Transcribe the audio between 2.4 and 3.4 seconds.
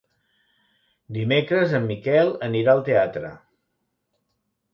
anirà al teatre.